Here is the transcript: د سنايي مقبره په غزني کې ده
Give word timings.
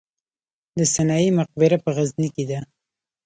د 0.77 0.79
سنايي 0.93 1.29
مقبره 1.39 1.77
په 1.83 1.89
غزني 1.95 2.29
کې 2.35 2.43
ده 2.49 2.59